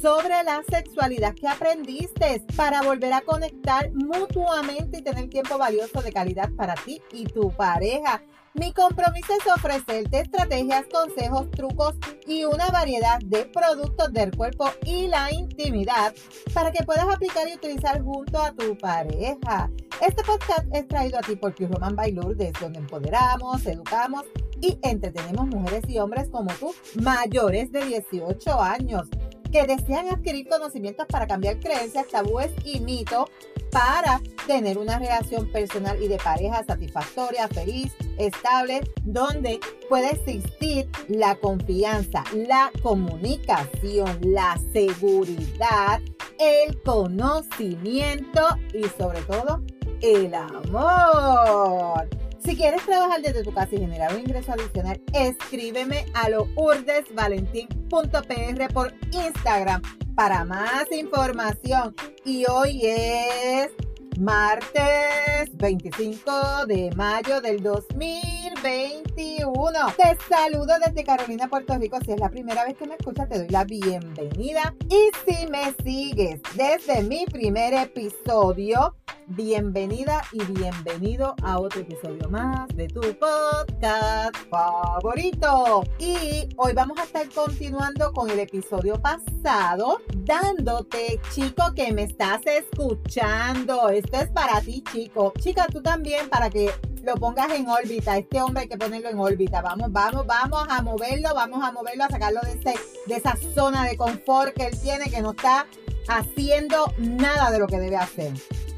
[0.00, 6.12] sobre la sexualidad que aprendiste para volver a conectar mutuamente y tener tiempo valioso de
[6.12, 8.22] calidad para ti y tu pareja.
[8.54, 11.94] Mi compromiso es ofrecerte estrategias, consejos, trucos
[12.26, 16.14] y una variedad de productos del cuerpo y la intimidad
[16.54, 19.70] para que puedas aplicar y utilizar junto a tu pareja.
[20.00, 24.24] Este podcast es traído a ti por Pure Roman by donde empoderamos, educamos
[24.60, 29.06] y entretenemos mujeres y hombres como tú, mayores de 18 años
[29.50, 33.30] que desean adquirir conocimientos para cambiar creencias, tabúes y mitos
[33.70, 41.34] para tener una relación personal y de pareja satisfactoria, feliz, estable, donde puede existir la
[41.36, 46.00] confianza, la comunicación, la seguridad,
[46.38, 49.62] el conocimiento y sobre todo
[50.00, 52.08] el amor.
[52.46, 58.94] Si quieres trabajar desde tu casa y generar un ingreso adicional, escríbeme a lourdesvalentín.pr por
[59.10, 59.82] Instagram
[60.14, 61.92] para más información.
[62.24, 63.70] Y hoy es
[64.18, 69.78] martes 25 de mayo del 2021.
[69.96, 71.98] Te saludo desde Carolina, Puerto Rico.
[72.04, 74.74] Si es la primera vez que me escuchas, te doy la bienvenida.
[74.88, 78.94] Y si me sigues desde mi primer episodio,
[79.28, 85.82] bienvenida y bienvenido a otro episodio más de tu podcast favorito.
[85.98, 92.40] Y hoy vamos a estar continuando con el episodio pasado, dándote, chico, que me estás
[92.46, 93.88] escuchando.
[94.06, 95.32] Esto es para ti, chico.
[95.40, 96.70] Chica, tú también, para que
[97.02, 98.16] lo pongas en órbita.
[98.16, 99.60] Este hombre hay que ponerlo en órbita.
[99.62, 103.84] Vamos, vamos, vamos a moverlo, vamos a moverlo, a sacarlo de, ese, de esa zona
[103.84, 105.66] de confort que él tiene, que no está
[106.06, 108.32] haciendo nada de lo que debe hacer.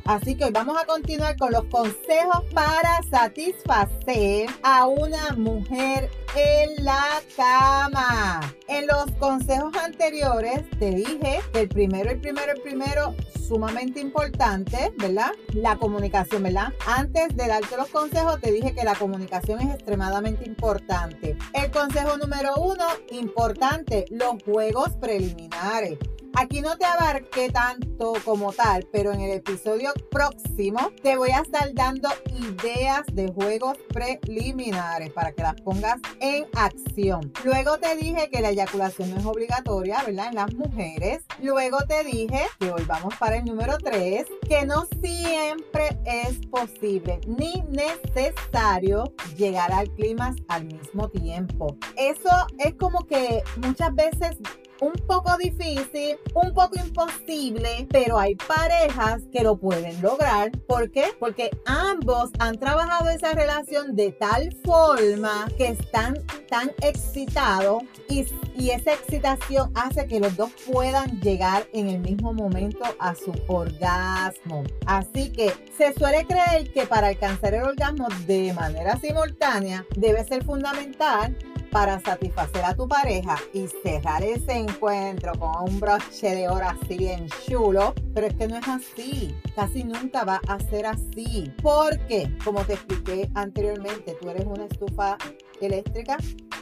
[0.08, 6.82] Así que hoy vamos a continuar con los consejos para satisfacer a una mujer en
[6.82, 8.40] la cama.
[8.68, 13.14] En los consejos anteriores te dije que el primero, el primero, el primero,
[13.46, 15.32] sumamente importante, ¿verdad?
[15.52, 16.72] La comunicación, ¿verdad?
[16.86, 21.36] Antes de darte los consejos te dije que la comunicación es extremadamente importante.
[21.52, 25.98] El consejo número uno, importante, los juegos preliminares.
[26.34, 31.40] Aquí no te abarqué tanto como tal, pero en el episodio próximo te voy a
[31.40, 37.32] estar dando ideas de juegos preliminares para que las pongas en acción.
[37.44, 40.28] Luego te dije que la eyaculación no es obligatoria, ¿verdad?
[40.28, 41.24] En las mujeres.
[41.42, 47.20] Luego te dije que hoy vamos para el número 3, que no siempre es posible
[47.26, 51.76] ni necesario llegar al clima al mismo tiempo.
[51.96, 54.36] Eso es como que muchas veces
[54.80, 60.50] un poco difícil, un poco imposible, pero hay parejas que lo pueden lograr.
[60.66, 61.06] ¿Por qué?
[61.18, 66.14] Porque ambos han trabajado esa relación de tal forma que están
[66.48, 72.32] tan excitados y, y esa excitación hace que los dos puedan llegar en el mismo
[72.32, 74.64] momento a su orgasmo.
[74.86, 80.44] Así que se suele creer que para alcanzar el orgasmo de manera simultánea debe ser
[80.44, 81.36] fundamental
[81.70, 86.96] para satisfacer a tu pareja y cerrar ese encuentro con un broche de oro así
[86.96, 92.30] bien chulo, pero es que no es así, casi nunca va a ser así, porque
[92.44, 95.16] como te expliqué anteriormente, tú eres una estufa
[95.60, 96.16] eléctrica,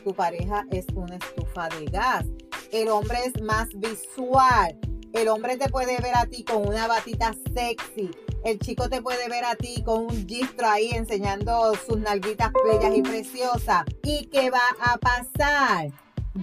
[0.05, 2.25] tu pareja es una estufa de gas,
[2.73, 4.79] el hombre es más visual,
[5.13, 8.11] el hombre te puede ver a ti con una batita sexy,
[8.47, 12.97] el chico te puede ver a ti con un gistro ahí enseñando sus nalguitas bellas
[12.97, 13.85] y preciosas.
[14.05, 15.89] ¿Y qué va a pasar?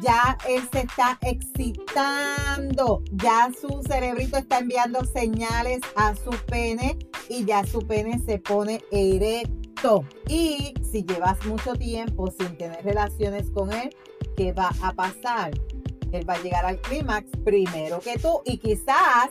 [0.01, 6.97] Ya él se está excitando, ya su cerebrito está enviando señales a su pene
[7.29, 10.03] y ya su pene se pone erecto.
[10.27, 13.95] Y si llevas mucho tiempo sin tener relaciones con él,
[14.35, 15.51] ¿qué va a pasar?
[16.11, 19.29] Él va a llegar al clímax primero que tú y quizás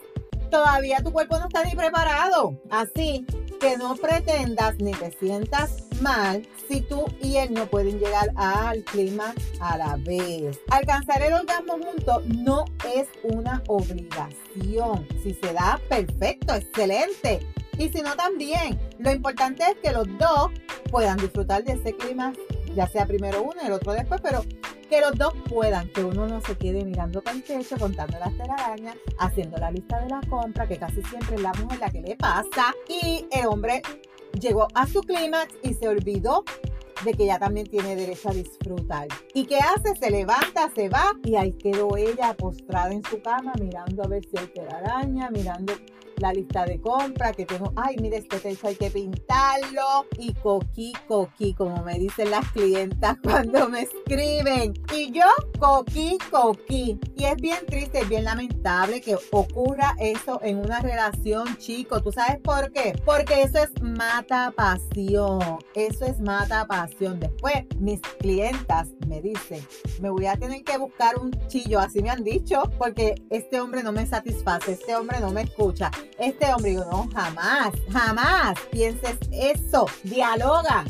[0.52, 2.60] todavía tu cuerpo no está ni preparado.
[2.70, 3.26] Así
[3.58, 8.84] que no pretendas ni te sientas mal si tú y él no pueden llegar al
[8.84, 10.60] clima a la vez.
[10.70, 15.08] Alcanzar el orgasmo juntos no es una obligación.
[15.22, 17.40] Si se da, perfecto, excelente.
[17.78, 18.78] Y si no, también.
[18.98, 20.50] Lo importante es que los dos
[20.90, 22.32] puedan disfrutar de ese clima,
[22.74, 24.44] ya sea primero uno y el otro después, pero
[24.92, 28.94] que los dos puedan, que uno no se quede mirando para techo, contando las telarañas,
[29.18, 32.14] haciendo la lista de la compra, que casi siempre es la mujer la que le
[32.14, 33.80] pasa, y el hombre
[34.38, 36.44] llegó a su clímax y se olvidó
[37.06, 39.08] de que ella también tiene derecho a disfrutar.
[39.32, 39.96] ¿Y qué hace?
[39.96, 44.22] Se levanta, se va y ahí quedó ella postrada en su cama mirando a ver
[44.26, 45.72] si hay telaraña, mirando
[46.22, 47.72] la lista de compra que tengo.
[47.76, 50.06] Ay, mire, este techo hay que pintarlo.
[50.18, 54.72] Y coqui, coqui, como me dicen las clientas cuando me escriben.
[54.94, 55.26] Y yo,
[55.58, 56.98] coqui, coqui.
[57.16, 62.00] Y es bien triste, es bien lamentable que ocurra eso en una relación, chico.
[62.00, 62.94] ¿Tú sabes por qué?
[63.04, 65.58] Porque eso es mata pasión.
[65.74, 67.18] Eso es mata pasión.
[67.18, 69.66] Después, mis clientas me dicen,
[70.00, 73.82] me voy a tener que buscar un chillo, así me han dicho, porque este hombre
[73.82, 79.18] no me satisface, este hombre no me escucha, este hombre, digo, no, jamás, jamás pienses
[79.30, 79.86] eso.
[80.02, 80.84] Dialoga,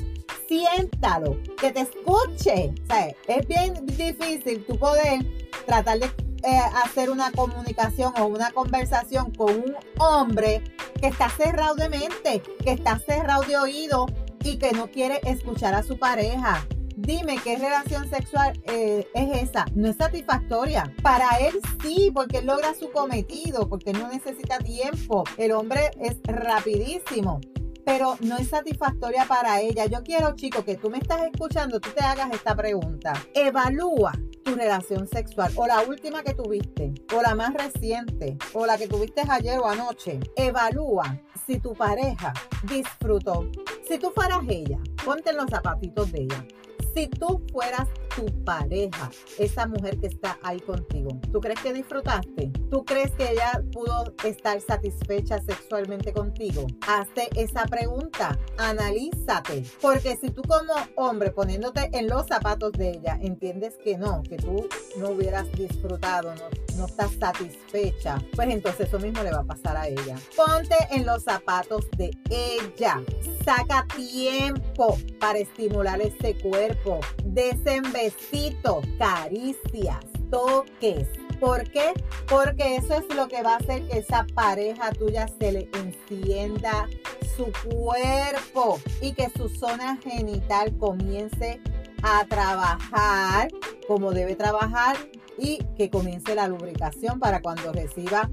[0.48, 2.72] siéntalo, que te escuche.
[2.82, 5.24] O sea, es bien difícil tu poder
[5.66, 6.06] tratar de
[6.44, 10.62] eh, hacer una comunicación o una conversación con un hombre
[11.00, 14.06] que está cerrado de mente, que está cerrado de oído
[14.42, 16.66] y que no quiere escuchar a su pareja.
[17.02, 19.64] Dime qué relación sexual eh, es esa.
[19.74, 20.94] No es satisfactoria.
[21.02, 25.24] Para él sí, porque él logra su cometido, porque no necesita tiempo.
[25.36, 27.40] El hombre es rapidísimo
[27.84, 29.86] pero no es satisfactoria para ella.
[29.86, 33.12] Yo quiero, chico, que tú me estás escuchando, tú te hagas esta pregunta.
[33.34, 34.12] Evalúa
[34.44, 38.88] tu relación sexual o la última que tuviste o la más reciente o la que
[38.88, 40.20] tuviste ayer o anoche.
[40.36, 42.32] Evalúa si tu pareja
[42.62, 43.50] disfrutó.
[43.88, 46.46] Si tú fueras ella, ponte en los zapatitos de ella.
[46.94, 52.50] Si tú fueras tu pareja, esa mujer que está ahí contigo, ¿tú crees que disfrutaste?
[52.70, 56.66] ¿Tú crees que ella pudo estar satisfecha sexualmente contigo?
[56.86, 63.18] Hazte esa pregunta, analízate, porque si tú como hombre poniéndote en los zapatos de ella,
[63.20, 64.68] entiendes que no, que tú
[64.98, 69.76] no hubieras disfrutado, no, no estás satisfecha, pues entonces eso mismo le va a pasar
[69.76, 70.16] a ella.
[70.36, 73.00] Ponte en los zapatos de ella,
[73.44, 80.00] saca tiempo para estimular este cuerpo, desenvolver besitos, caricias,
[80.30, 81.06] toques.
[81.38, 81.92] ¿Por qué?
[82.28, 86.88] Porque eso es lo que va a hacer que esa pareja tuya se le encienda
[87.36, 91.60] su cuerpo y que su zona genital comience
[92.02, 93.48] a trabajar
[93.86, 94.96] como debe trabajar
[95.38, 98.30] y que comience la lubricación para cuando reciba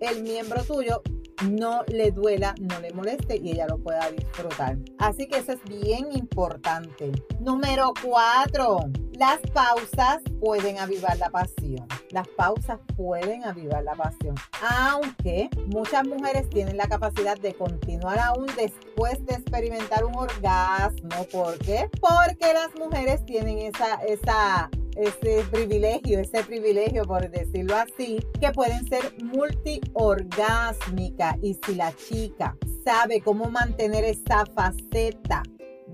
[0.00, 1.02] el miembro tuyo
[1.48, 4.76] no le duela, no le moleste y ella lo pueda disfrutar.
[4.98, 7.12] Así que eso es bien importante.
[7.40, 11.86] Número cuatro, las pausas pueden avivar la pasión.
[12.10, 14.34] Las pausas pueden avivar la pasión.
[14.62, 21.24] Aunque muchas mujeres tienen la capacidad de continuar aún después de experimentar un orgasmo.
[21.30, 21.88] ¿Por qué?
[22.00, 28.86] Porque las mujeres tienen esa, esa ese privilegio, ese privilegio por decirlo así, que pueden
[28.86, 35.42] ser multiorgásmicas y si la chica sabe cómo mantener esa faceta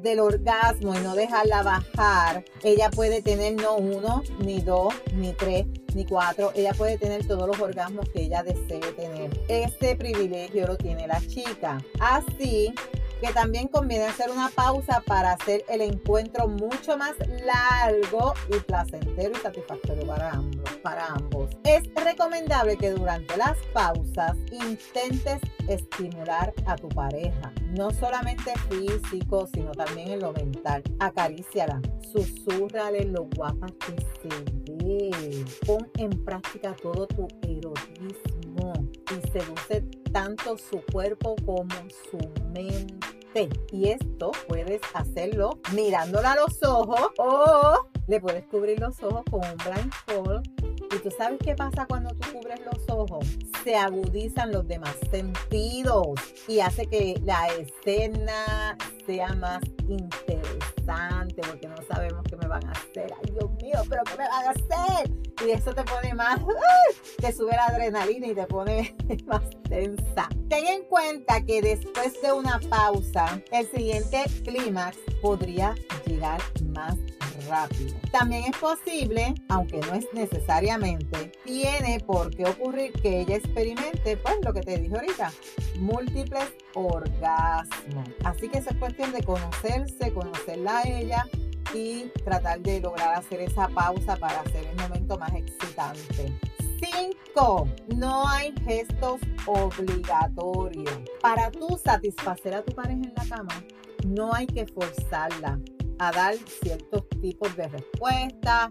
[0.02, 5.64] del orgasmo y no dejarla bajar, ella puede tener no uno, ni dos, ni tres,
[5.94, 9.30] ni cuatro, ella puede tener todos los orgasmos que ella desee tener.
[9.48, 11.78] Este privilegio lo tiene la chica.
[11.98, 12.74] Así
[13.32, 17.14] también conviene hacer una pausa para hacer el encuentro mucho más
[17.44, 20.70] largo y placentero y satisfactorio para ambos.
[20.82, 21.50] Para ambos.
[21.64, 29.72] Es recomendable que durante las pausas intentes estimular a tu pareja, no solamente físico, sino
[29.72, 30.82] también en lo mental.
[31.00, 31.80] Acaríciala,
[32.12, 34.28] susurrale lo guapa que se
[34.72, 35.44] ve.
[35.66, 38.72] Pon en práctica todo tu erotismo
[39.10, 39.80] y seduce
[40.12, 41.74] tanto su cuerpo como
[42.10, 42.18] su
[42.52, 43.15] mente.
[43.70, 49.40] Y esto puedes hacerlo mirándola a los ojos o le puedes cubrir los ojos con
[49.40, 50.42] un blindfold.
[50.94, 53.26] Y tú sabes qué pasa cuando tú cubres los ojos.
[53.62, 61.76] Se agudizan los demás sentidos y hace que la escena sea más interesante porque no
[61.88, 63.12] sabemos qué me van a hacer.
[63.22, 65.10] Ay, Dios mío, pero ¿qué me van a hacer?
[65.46, 66.40] Y eso te pone más,
[67.26, 68.94] te sube la adrenalina y te pone
[69.26, 70.28] más tensa.
[70.48, 75.74] Ten en cuenta que después de una pausa, el siguiente clímax podría
[76.06, 76.94] llegar más
[77.48, 77.96] rápido.
[78.12, 84.36] También es posible, aunque no es necesariamente, tiene por qué ocurrir que ella experimente, pues
[84.44, 85.32] lo que te dije ahorita,
[85.80, 88.08] múltiples orgasmos.
[88.22, 91.26] Así que eso es cuestión de conocerse, conocerla a ella
[91.74, 96.32] y tratar de lograr hacer esa pausa para hacer el momento más excitante.
[96.80, 97.68] 5.
[97.96, 101.00] No hay gestos obligatorios.
[101.20, 103.64] Para tú satisfacer a tu pareja en la cama,
[104.06, 105.58] no hay que forzarla
[105.98, 108.70] a dar ciertos tipos de respuestas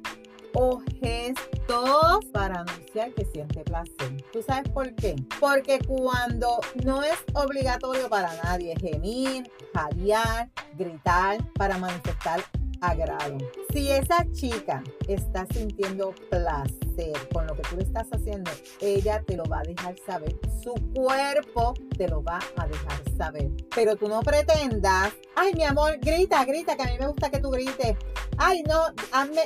[0.54, 4.24] o gestos para anunciar que siente placer.
[4.32, 5.16] ¿Tú sabes por qué?
[5.40, 12.42] Porque cuando no es obligatorio para nadie gemir, jadear, gritar para manifestar
[12.82, 13.38] agrado.
[13.74, 18.51] Si esa chica está sintiendo placer con lo que tú estás haciendo,
[18.82, 20.36] ella te lo va a dejar saber.
[20.63, 23.51] Su cuerpo te lo va a dejar saber.
[23.74, 27.39] Pero tú no pretendas, ay mi amor, grita, grita, que a mí me gusta que
[27.39, 27.96] tú grites.
[28.38, 28.88] Ay, no,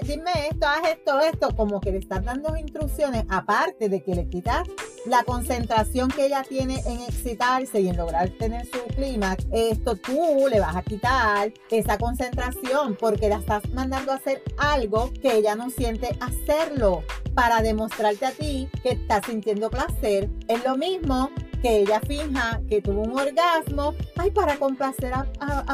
[0.01, 1.55] dime esto, haz esto, esto.
[1.55, 4.63] Como que le estás dando instrucciones, aparte de que le quitas
[5.05, 10.47] la concentración que ella tiene en excitarse y en lograr tener su clímax, esto tú
[10.49, 15.55] le vas a quitar esa concentración porque la estás mandando a hacer algo que ella
[15.55, 17.03] no siente hacerlo
[17.33, 20.29] para demostrarte a ti que está sintiendo placer.
[20.47, 21.29] Es lo mismo
[21.61, 25.25] que ella finja que tuvo un orgasmo, ay, para complacer a,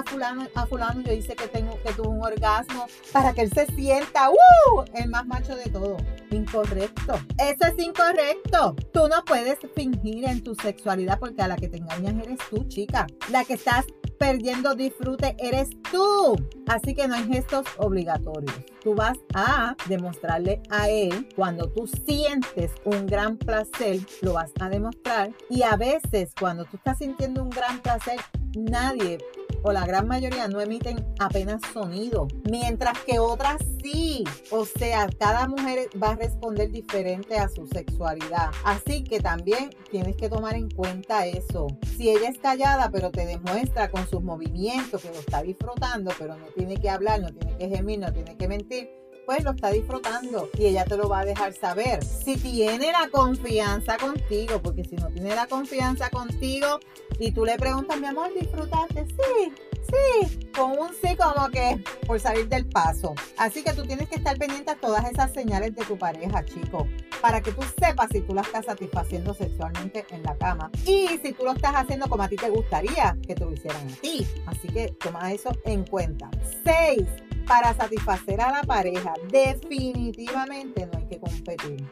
[0.05, 3.65] fulano, a fulano, yo dice que tengo que tuvo un orgasmo, para que él se
[3.75, 4.83] sienta, ¡uh!
[4.93, 5.97] El más macho de todo.
[6.31, 7.19] Incorrecto.
[7.37, 8.75] Eso es incorrecto.
[8.91, 12.65] Tú no puedes fingir en tu sexualidad porque a la que te engañas eres tú,
[12.67, 13.07] chica.
[13.29, 13.85] La que estás
[14.17, 16.35] perdiendo disfrute eres tú.
[16.67, 18.55] Así que no hay gestos obligatorios.
[18.83, 24.69] Tú vas a demostrarle a él cuando tú sientes un gran placer, lo vas a
[24.69, 25.31] demostrar.
[25.49, 28.19] Y a veces cuando tú estás sintiendo un gran placer,
[28.55, 29.17] nadie
[29.65, 34.23] o la gran mayoría no emiten apenas sonido, mientras que otras sí.
[34.51, 38.51] O sea, cada mujer va a responder diferente a su sexualidad.
[38.63, 41.65] Así que también tienes que tomar en cuenta eso.
[41.97, 46.35] Si ella es callada, pero te demuestra con sus movimientos que lo está disfrutando, pero
[46.35, 48.89] no tiene que hablar, no tiene que gemir, no tiene que mentir,
[49.25, 52.03] pues lo está disfrutando y ella te lo va a dejar saber.
[52.03, 56.79] Si tiene la confianza contigo, porque si no tiene la confianza contigo
[57.19, 59.05] y tú le preguntas, mi amor, ¿disfrutaste?
[59.07, 63.15] Sí, sí, con un sí como que por salir del paso.
[63.37, 66.87] Así que tú tienes que estar pendiente a todas esas señales de tu pareja, chico,
[67.21, 71.33] para que tú sepas si tú la estás satisfaciendo sexualmente en la cama y si
[71.33, 74.27] tú lo estás haciendo como a ti te gustaría que te lo hicieran a ti.
[74.45, 76.29] Así que toma eso en cuenta.
[76.63, 81.85] 6 para satisfacer a la pareja, definitivamente no hay que competir.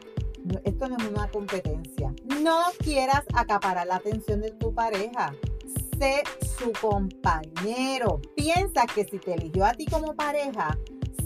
[0.64, 2.12] esto no es una competencia.
[2.42, 5.34] No quieras acaparar la atención de tu pareja.
[5.98, 6.22] Sé
[6.58, 8.20] su compañero.
[8.34, 10.76] Piensa que si te eligió a ti como pareja,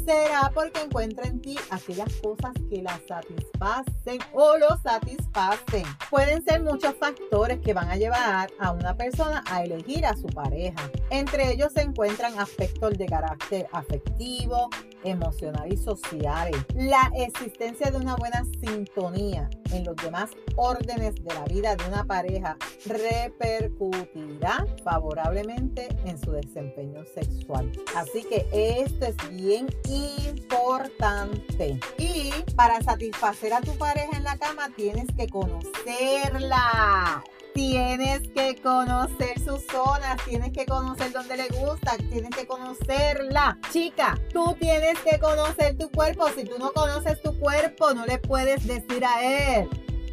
[0.09, 5.85] será porque encuentra en ti aquellas cosas que la satisfacen o lo satisfacen.
[6.09, 10.27] Pueden ser muchos factores que van a llevar a una persona a elegir a su
[10.29, 10.91] pareja.
[11.11, 14.71] Entre ellos se encuentran aspectos de carácter afectivo,
[15.05, 16.57] emocional y sociales.
[16.75, 22.05] La existencia de una buena sintonía en los demás órdenes de la vida de una
[22.05, 27.71] pareja repercutirá favorablemente en su desempeño sexual.
[27.97, 31.79] Así que esto es bien importante.
[31.99, 37.23] Y para satisfacer a tu pareja en la cama tienes que conocerla.
[37.59, 43.59] Tienes que conocer sus zonas, tienes que conocer dónde le gusta, tienes que conocerla.
[43.73, 46.29] Chica, tú tienes que conocer tu cuerpo.
[46.37, 49.69] Si tú no conoces tu cuerpo, no le puedes decir a él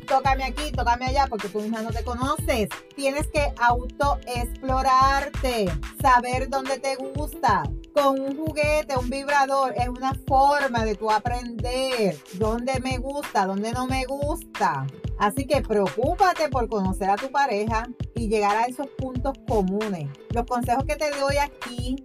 [0.08, 2.70] tócame aquí, tócame allá, porque tú misma no te conoces.
[2.96, 5.72] Tienes que autoexplorarte,
[6.02, 7.64] saber dónde te gusta.
[7.94, 13.72] Con un juguete, un vibrador, es una forma de tú aprender dónde me gusta, dónde
[13.72, 14.88] no me gusta.
[15.18, 20.10] Así que preocúpate por conocer a tu pareja y llegar a esos puntos comunes.
[20.32, 21.96] Los consejos que te doy aquí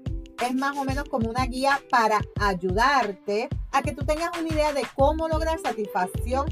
[0.42, 4.72] es más o menos como una guía para ayudarte a que tú tengas una idea
[4.72, 6.48] de cómo lograr satisfacción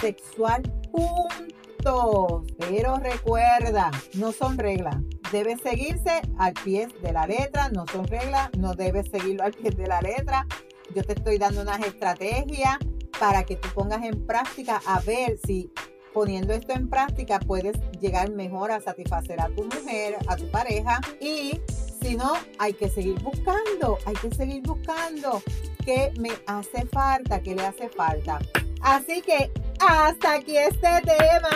[0.00, 2.44] sexual juntos.
[2.58, 4.96] Pero recuerda, no son reglas.
[5.32, 9.70] Debe seguirse al pie de la letra, no son reglas, no debes seguirlo al pie
[9.70, 10.46] de la letra.
[10.94, 12.76] Yo te estoy dando unas estrategias
[13.18, 15.72] para que tú pongas en práctica a ver si
[16.12, 21.00] poniendo esto en práctica puedes llegar mejor a satisfacer a tu mujer, a tu pareja
[21.20, 21.60] y
[22.02, 25.42] si no, hay que seguir buscando, hay que seguir buscando
[25.84, 28.40] qué me hace falta, qué le hace falta.
[28.82, 31.50] Así que hasta aquí este tema.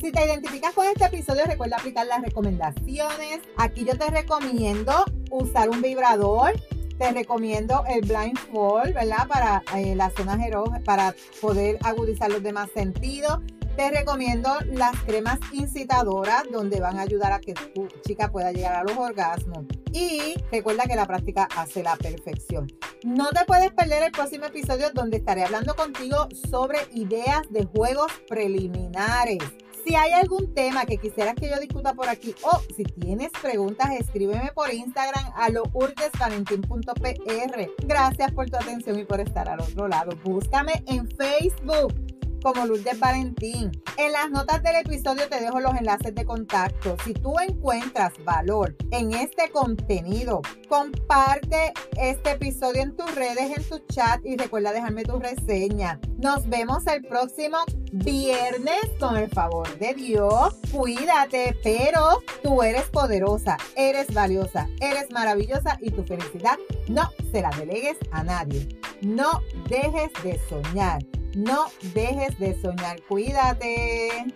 [0.00, 3.40] Si te identificas con este episodio, recuerda aplicar las recomendaciones.
[3.56, 6.52] Aquí yo te recomiendo usar un vibrador.
[6.98, 9.26] Te recomiendo el blindfold, ¿verdad?
[9.26, 13.40] Para eh, las zonas erógenas, para poder agudizar los demás sentidos.
[13.76, 18.76] Te recomiendo las cremas incitadoras, donde van a ayudar a que tu chica pueda llegar
[18.76, 19.64] a los orgasmos.
[19.92, 22.68] Y recuerda que la práctica hace la perfección.
[23.04, 28.12] No te puedes perder el próximo episodio donde estaré hablando contigo sobre ideas de juegos
[28.28, 29.42] preliminares.
[29.84, 33.90] Si hay algún tema que quisieras que yo discuta por aquí o si tienes preguntas,
[33.98, 37.86] escríbeme por Instagram a lourdesvalentín.pr.
[37.86, 40.12] Gracias por tu atención y por estar al otro lado.
[40.24, 42.03] Búscame en Facebook
[42.44, 43.72] como Lourdes Valentín.
[43.96, 46.94] En las notas del episodio te dejo los enlaces de contacto.
[47.02, 53.78] Si tú encuentras valor en este contenido, comparte este episodio en tus redes, en tu
[53.86, 55.98] chat y recuerda dejarme tu reseña.
[56.18, 57.56] Nos vemos el próximo
[57.92, 60.54] viernes con el favor de Dios.
[60.70, 66.58] Cuídate, pero tú eres poderosa, eres valiosa, eres maravillosa y tu felicidad
[66.88, 68.68] no se la delegues a nadie.
[69.00, 70.98] No dejes de soñar.
[71.34, 73.02] No dejes de soñar.
[73.08, 74.26] Cuídate.